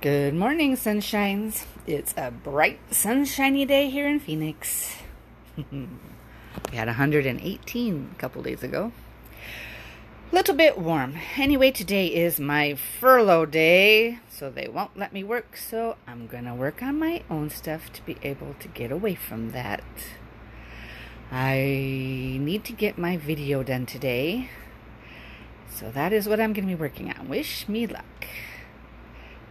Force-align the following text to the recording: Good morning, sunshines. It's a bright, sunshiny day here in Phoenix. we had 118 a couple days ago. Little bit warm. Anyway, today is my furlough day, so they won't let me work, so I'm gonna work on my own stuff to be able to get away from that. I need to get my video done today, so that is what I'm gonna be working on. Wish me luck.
Good 0.00 0.32
morning, 0.32 0.76
sunshines. 0.76 1.66
It's 1.86 2.14
a 2.16 2.30
bright, 2.30 2.80
sunshiny 2.90 3.66
day 3.66 3.90
here 3.90 4.08
in 4.08 4.18
Phoenix. 4.18 4.96
we 5.70 5.88
had 6.72 6.86
118 6.86 8.10
a 8.10 8.18
couple 8.18 8.40
days 8.40 8.62
ago. 8.62 8.92
Little 10.32 10.54
bit 10.54 10.78
warm. 10.78 11.18
Anyway, 11.36 11.70
today 11.70 12.06
is 12.06 12.40
my 12.40 12.76
furlough 12.98 13.44
day, 13.44 14.20
so 14.30 14.48
they 14.48 14.68
won't 14.68 14.96
let 14.96 15.12
me 15.12 15.22
work, 15.22 15.58
so 15.58 15.96
I'm 16.06 16.26
gonna 16.28 16.54
work 16.54 16.82
on 16.82 16.98
my 16.98 17.22
own 17.28 17.50
stuff 17.50 17.92
to 17.92 18.02
be 18.06 18.16
able 18.22 18.54
to 18.58 18.68
get 18.68 18.90
away 18.90 19.16
from 19.16 19.50
that. 19.50 19.84
I 21.30 22.38
need 22.40 22.64
to 22.64 22.72
get 22.72 22.96
my 22.96 23.18
video 23.18 23.62
done 23.62 23.84
today, 23.84 24.48
so 25.68 25.90
that 25.90 26.14
is 26.14 26.26
what 26.26 26.40
I'm 26.40 26.54
gonna 26.54 26.68
be 26.68 26.74
working 26.74 27.12
on. 27.12 27.28
Wish 27.28 27.68
me 27.68 27.86
luck. 27.86 28.06